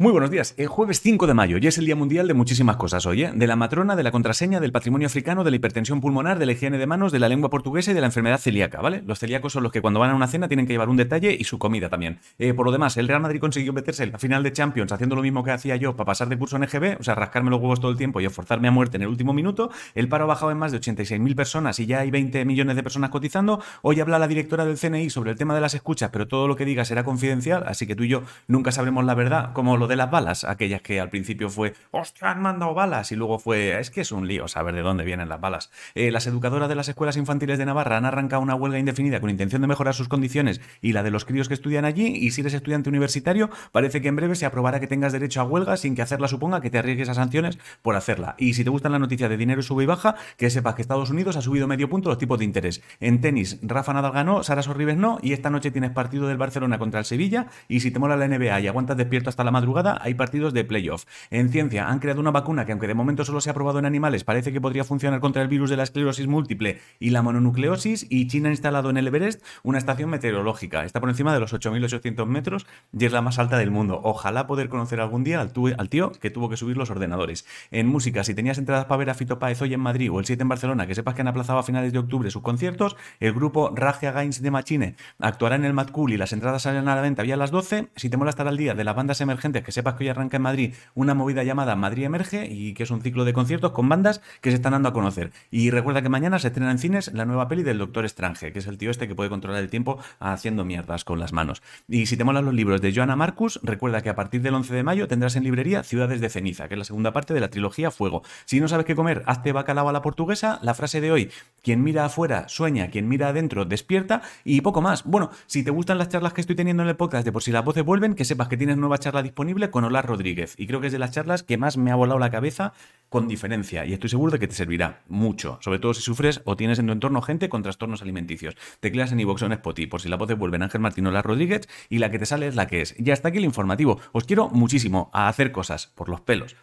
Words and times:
Muy 0.00 0.12
buenos 0.12 0.30
días. 0.30 0.54
El 0.56 0.68
jueves 0.68 1.00
5 1.00 1.26
de 1.26 1.34
mayo 1.34 1.58
ya 1.58 1.70
es 1.70 1.78
el 1.78 1.84
Día 1.84 1.96
Mundial 1.96 2.28
de 2.28 2.34
muchísimas 2.34 2.76
cosas 2.76 3.04
hoy, 3.04 3.24
¿eh? 3.24 3.32
De 3.34 3.48
la 3.48 3.56
matrona, 3.56 3.96
de 3.96 4.04
la 4.04 4.12
contraseña, 4.12 4.60
del 4.60 4.70
patrimonio 4.70 5.06
africano, 5.06 5.42
de 5.42 5.50
la 5.50 5.56
hipertensión 5.56 6.00
pulmonar, 6.00 6.38
de 6.38 6.46
la 6.46 6.52
higiene 6.52 6.78
de 6.78 6.86
manos, 6.86 7.10
de 7.10 7.18
la 7.18 7.28
lengua 7.28 7.50
portuguesa 7.50 7.90
y 7.90 7.94
de 7.94 8.00
la 8.00 8.06
enfermedad 8.06 8.38
celíaca, 8.38 8.80
¿vale? 8.80 9.02
Los 9.04 9.18
celíacos 9.18 9.54
son 9.54 9.64
los 9.64 9.72
que 9.72 9.82
cuando 9.82 9.98
van 9.98 10.10
a 10.10 10.14
una 10.14 10.28
cena 10.28 10.46
tienen 10.46 10.68
que 10.68 10.72
llevar 10.72 10.88
un 10.88 10.96
detalle 10.96 11.36
y 11.36 11.42
su 11.42 11.58
comida 11.58 11.88
también. 11.88 12.20
Eh, 12.38 12.54
por 12.54 12.64
lo 12.64 12.70
demás, 12.70 12.96
el 12.96 13.08
Real 13.08 13.20
Madrid 13.20 13.40
consiguió 13.40 13.72
meterse 13.72 14.04
en 14.04 14.12
la 14.12 14.20
final 14.20 14.44
de 14.44 14.52
Champions 14.52 14.92
haciendo 14.92 15.16
lo 15.16 15.22
mismo 15.22 15.42
que 15.42 15.50
hacía 15.50 15.74
yo 15.74 15.96
para 15.96 16.06
pasar 16.06 16.28
de 16.28 16.38
curso 16.38 16.54
en 16.54 16.62
EGB, 16.62 17.00
o 17.00 17.02
sea, 17.02 17.16
rascarme 17.16 17.50
los 17.50 17.60
huevos 17.60 17.80
todo 17.80 17.90
el 17.90 17.96
tiempo 17.96 18.20
y 18.20 18.24
esforzarme 18.24 18.68
a 18.68 18.70
muerte 18.70 18.98
en 18.98 19.02
el 19.02 19.08
último 19.08 19.32
minuto. 19.32 19.68
El 19.96 20.08
paro 20.08 20.26
ha 20.26 20.26
bajado 20.28 20.52
en 20.52 20.58
más 20.58 20.70
de 20.70 20.78
86.000 20.78 21.34
personas 21.34 21.80
y 21.80 21.86
ya 21.86 21.98
hay 21.98 22.12
20 22.12 22.44
millones 22.44 22.76
de 22.76 22.84
personas 22.84 23.10
cotizando. 23.10 23.60
Hoy 23.82 23.98
habla 23.98 24.20
la 24.20 24.28
directora 24.28 24.64
del 24.64 24.78
CNI 24.78 25.10
sobre 25.10 25.32
el 25.32 25.36
tema 25.36 25.56
de 25.56 25.60
las 25.60 25.74
escuchas, 25.74 26.10
pero 26.12 26.28
todo 26.28 26.46
lo 26.46 26.54
que 26.54 26.64
diga 26.64 26.84
será 26.84 27.02
confidencial, 27.02 27.64
así 27.66 27.88
que 27.88 27.96
tú 27.96 28.04
y 28.04 28.08
yo 28.08 28.22
nunca 28.46 28.70
sabremos 28.70 29.04
la 29.04 29.16
verdad, 29.16 29.52
como 29.54 29.76
lo 29.76 29.87
de 29.88 29.96
las 29.96 30.10
balas, 30.10 30.44
aquellas 30.44 30.82
que 30.82 31.00
al 31.00 31.10
principio 31.10 31.50
fue, 31.50 31.74
hostia, 31.90 32.30
han 32.30 32.40
mandado 32.40 32.74
balas, 32.74 33.10
y 33.12 33.16
luego 33.16 33.38
fue, 33.38 33.78
es 33.80 33.90
que 33.90 34.02
es 34.02 34.12
un 34.12 34.28
lío 34.28 34.46
saber 34.48 34.74
de 34.74 34.82
dónde 34.82 35.04
vienen 35.04 35.28
las 35.28 35.40
balas. 35.40 35.70
Eh, 35.94 36.10
las 36.10 36.26
educadoras 36.26 36.68
de 36.68 36.74
las 36.74 36.88
escuelas 36.88 37.16
infantiles 37.16 37.58
de 37.58 37.66
Navarra 37.66 37.96
han 37.96 38.04
arrancado 38.04 38.42
una 38.42 38.54
huelga 38.54 38.78
indefinida 38.78 39.20
con 39.20 39.30
intención 39.30 39.62
de 39.62 39.68
mejorar 39.68 39.94
sus 39.94 40.08
condiciones 40.08 40.60
y 40.80 40.92
la 40.92 41.02
de 41.02 41.10
los 41.10 41.24
críos 41.24 41.48
que 41.48 41.54
estudian 41.54 41.84
allí, 41.84 42.06
y 42.06 42.30
si 42.30 42.42
eres 42.42 42.54
estudiante 42.54 42.88
universitario, 42.88 43.50
parece 43.72 44.00
que 44.00 44.08
en 44.08 44.16
breve 44.16 44.34
se 44.34 44.46
aprobará 44.46 44.80
que 44.80 44.86
tengas 44.86 45.12
derecho 45.12 45.40
a 45.40 45.44
huelga 45.44 45.76
sin 45.76 45.94
que 45.94 46.02
hacerla 46.02 46.28
suponga 46.28 46.60
que 46.60 46.70
te 46.70 46.78
arriesgues 46.78 47.08
a 47.08 47.14
sanciones 47.14 47.58
por 47.82 47.96
hacerla. 47.96 48.34
Y 48.38 48.54
si 48.54 48.64
te 48.64 48.70
gustan 48.70 48.92
las 48.92 49.00
noticias 49.00 49.30
de 49.30 49.36
dinero 49.36 49.62
sube 49.62 49.84
y 49.84 49.86
baja, 49.86 50.16
que 50.36 50.50
sepas 50.50 50.74
que 50.74 50.82
Estados 50.82 51.10
Unidos 51.10 51.36
ha 51.36 51.42
subido 51.42 51.66
medio 51.66 51.88
punto 51.88 52.08
los 52.08 52.18
tipos 52.18 52.38
de 52.38 52.44
interés. 52.44 52.82
En 53.00 53.20
tenis, 53.20 53.58
Rafa 53.62 53.92
Nadal 53.92 54.12
ganó, 54.12 54.42
Sara 54.42 54.62
Sorribes 54.62 54.96
no, 54.96 55.18
y 55.22 55.32
esta 55.32 55.50
noche 55.50 55.70
tienes 55.70 55.90
partido 55.90 56.28
del 56.28 56.36
Barcelona 56.36 56.78
contra 56.78 57.00
el 57.00 57.06
Sevilla, 57.06 57.46
y 57.68 57.80
si 57.80 57.90
te 57.90 57.98
mola 57.98 58.16
la 58.16 58.28
NBA 58.28 58.60
y 58.60 58.66
aguantas 58.66 58.96
despierto 58.96 59.30
hasta 59.30 59.44
la 59.44 59.50
madrugada, 59.50 59.68
hay 59.86 60.14
partidos 60.14 60.52
de 60.52 60.64
playoff. 60.64 61.04
En 61.30 61.50
ciencia, 61.50 61.88
han 61.88 61.98
creado 61.98 62.20
una 62.20 62.30
vacuna 62.30 62.66
que, 62.66 62.72
aunque 62.72 62.86
de 62.86 62.94
momento 62.94 63.24
solo 63.24 63.40
se 63.40 63.50
ha 63.50 63.54
probado 63.54 63.78
en 63.78 63.86
animales, 63.86 64.24
parece 64.24 64.52
que 64.52 64.60
podría 64.60 64.84
funcionar 64.84 65.20
contra 65.20 65.42
el 65.42 65.48
virus 65.48 65.70
de 65.70 65.76
la 65.76 65.82
esclerosis 65.84 66.26
múltiple 66.26 66.80
y 66.98 67.10
la 67.10 67.22
mononucleosis. 67.22 68.06
Y 68.08 68.26
China 68.28 68.48
ha 68.48 68.52
instalado 68.52 68.90
en 68.90 68.96
el 68.96 69.06
Everest 69.06 69.42
una 69.62 69.78
estación 69.78 70.10
meteorológica. 70.10 70.84
Está 70.84 71.00
por 71.00 71.08
encima 71.08 71.32
de 71.32 71.40
los 71.40 71.52
8.800 71.52 72.26
metros 72.26 72.66
y 72.96 73.04
es 73.04 73.12
la 73.12 73.22
más 73.22 73.38
alta 73.38 73.58
del 73.58 73.70
mundo. 73.70 74.00
Ojalá 74.02 74.46
poder 74.46 74.68
conocer 74.68 75.00
algún 75.00 75.24
día 75.24 75.40
al, 75.40 75.88
tío 75.88 76.12
que 76.12 76.30
tuvo 76.30 76.48
que 76.48 76.56
subir 76.56 76.76
los 76.76 76.90
ordenadores. 76.90 77.46
En 77.70 77.86
música, 77.86 78.24
si 78.24 78.34
tenías 78.34 78.58
entradas 78.58 78.86
para 78.86 78.98
ver 78.98 79.10
a 79.10 79.14
Fito 79.14 79.38
hoy 79.60 79.74
en 79.74 79.80
Madrid 79.80 80.10
o 80.12 80.18
el 80.18 80.26
7 80.26 80.42
en 80.42 80.48
Barcelona, 80.48 80.86
que 80.86 80.94
sepas 80.94 81.14
que 81.14 81.22
han 81.22 81.28
aplazado 81.28 81.58
a 81.58 81.62
finales 81.62 81.92
de 81.92 81.98
octubre 81.98 82.30
sus 82.30 82.42
conciertos, 82.42 82.96
el 83.20 83.32
grupo 83.32 83.72
Raja 83.74 84.12
Gains 84.12 84.42
de 84.42 84.50
Machine 84.50 84.96
actuará 85.18 85.56
en 85.56 85.64
el 85.64 85.72
Mad 85.72 85.90
Cool 85.90 86.12
y 86.12 86.16
las 86.16 86.32
entradas 86.32 86.62
salen 86.62 86.88
a 86.88 86.94
la 86.94 87.00
venta 87.00 87.22
vía 87.22 87.36
las 87.36 87.50
12. 87.50 87.88
Si 87.96 88.10
te 88.10 88.16
mola 88.16 88.30
estar 88.30 88.48
al 88.48 88.56
día 88.56 88.74
de 88.74 88.84
las 88.84 88.96
bandas 88.96 89.20
emergentes, 89.20 89.62
que 89.68 89.72
sepas 89.72 89.96
que 89.96 90.04
hoy 90.04 90.08
arranca 90.08 90.38
en 90.38 90.42
Madrid 90.42 90.74
una 90.94 91.12
movida 91.12 91.44
llamada 91.44 91.76
Madrid 91.76 92.04
Emerge 92.04 92.46
y 92.50 92.72
que 92.72 92.84
es 92.84 92.90
un 92.90 93.02
ciclo 93.02 93.26
de 93.26 93.34
conciertos 93.34 93.72
con 93.72 93.86
bandas 93.86 94.22
que 94.40 94.48
se 94.48 94.56
están 94.56 94.72
dando 94.72 94.88
a 94.88 94.94
conocer. 94.94 95.30
Y 95.50 95.68
recuerda 95.68 96.00
que 96.00 96.08
mañana 96.08 96.38
se 96.38 96.48
estrena 96.48 96.70
en 96.70 96.78
cines 96.78 97.12
la 97.12 97.26
nueva 97.26 97.48
peli 97.48 97.62
del 97.64 97.76
Doctor 97.76 98.06
Strange, 98.06 98.50
que 98.50 98.60
es 98.60 98.66
el 98.66 98.78
tío 98.78 98.90
este 98.90 99.06
que 99.06 99.14
puede 99.14 99.28
controlar 99.28 99.62
el 99.62 99.68
tiempo 99.68 99.98
haciendo 100.20 100.64
mierdas 100.64 101.04
con 101.04 101.20
las 101.20 101.34
manos. 101.34 101.60
Y 101.86 102.06
si 102.06 102.16
te 102.16 102.24
molan 102.24 102.46
los 102.46 102.54
libros 102.54 102.80
de 102.80 102.94
Joanna 102.94 103.14
Marcus, 103.14 103.60
recuerda 103.62 104.00
que 104.00 104.08
a 104.08 104.14
partir 104.16 104.40
del 104.40 104.54
11 104.54 104.74
de 104.74 104.82
mayo 104.82 105.06
tendrás 105.06 105.36
en 105.36 105.44
librería 105.44 105.82
Ciudades 105.82 106.22
de 106.22 106.30
Ceniza, 106.30 106.66
que 106.68 106.74
es 106.74 106.78
la 106.78 106.84
segunda 106.86 107.12
parte 107.12 107.34
de 107.34 107.40
la 107.40 107.50
trilogía 107.50 107.90
Fuego. 107.90 108.22
Si 108.46 108.60
no 108.60 108.68
sabes 108.68 108.86
qué 108.86 108.96
comer, 108.96 109.22
hazte 109.26 109.52
bacalao 109.52 109.90
a 109.90 109.92
la 109.92 110.00
portuguesa, 110.00 110.60
la 110.62 110.72
frase 110.72 111.02
de 111.02 111.12
hoy, 111.12 111.30
quien 111.62 111.82
mira 111.82 112.06
afuera 112.06 112.48
sueña, 112.48 112.88
quien 112.88 113.06
mira 113.06 113.28
adentro 113.28 113.66
despierta 113.66 114.22
y 114.44 114.62
poco 114.62 114.80
más. 114.80 115.04
Bueno, 115.04 115.30
si 115.44 115.62
te 115.62 115.70
gustan 115.70 115.98
las 115.98 116.08
charlas 116.08 116.32
que 116.32 116.40
estoy 116.40 116.56
teniendo 116.56 116.82
en 116.82 116.88
el 116.88 116.96
podcast 116.96 117.26
de 117.26 117.32
por 117.32 117.42
si 117.42 117.52
las 117.52 117.66
voces 117.66 117.84
vuelven, 117.84 118.14
que 118.14 118.24
sepas 118.24 118.48
que 118.48 118.56
tienes 118.56 118.78
nueva 118.78 118.96
charla 118.96 119.22
disponible 119.22 119.57
con 119.66 119.84
Olar 119.84 120.06
Rodríguez. 120.06 120.54
Y 120.56 120.66
creo 120.66 120.80
que 120.80 120.86
es 120.86 120.92
de 120.92 120.98
las 120.98 121.10
charlas 121.10 121.42
que 121.42 121.58
más 121.58 121.76
me 121.76 121.90
ha 121.90 121.96
volado 121.96 122.18
la 122.18 122.30
cabeza 122.30 122.72
con 123.08 123.26
diferencia 123.26 123.84
y 123.84 123.92
estoy 123.92 124.10
seguro 124.10 124.32
de 124.32 124.38
que 124.38 124.48
te 124.48 124.54
servirá 124.54 125.02
mucho, 125.08 125.58
sobre 125.60 125.78
todo 125.78 125.94
si 125.94 126.02
sufres 126.02 126.40
o 126.44 126.56
tienes 126.56 126.78
en 126.78 126.86
tu 126.86 126.92
entorno 126.92 127.22
gente 127.22 127.48
con 127.48 127.62
trastornos 127.62 128.02
alimenticios. 128.02 128.56
Tecleas 128.80 129.12
en 129.12 129.20
iVoox 129.20 129.42
o 129.42 129.46
en 129.46 129.52
Spotify 129.52 129.88
por 129.88 130.00
si 130.00 130.08
la 130.08 130.16
voz 130.16 130.28
te 130.28 130.34
vuelve 130.34 130.56
Ángel 130.62 130.80
Martín 130.80 131.06
o 131.06 131.10
la 131.10 131.22
Rodríguez 131.22 131.68
y 131.88 131.98
la 131.98 132.10
que 132.10 132.18
te 132.18 132.26
sale 132.26 132.46
es 132.46 132.54
la 132.54 132.66
que 132.66 132.80
es. 132.80 132.94
Ya 132.98 133.12
está 133.12 133.28
aquí 133.28 133.38
el 133.38 133.44
informativo. 133.44 134.00
Os 134.12 134.24
quiero 134.24 134.48
muchísimo 134.48 135.10
a 135.12 135.28
hacer 135.28 135.52
cosas 135.52 135.88
por 135.88 136.08
los 136.08 136.20
pelos. 136.20 136.56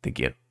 Te 0.00 0.12
quiero. 0.12 0.47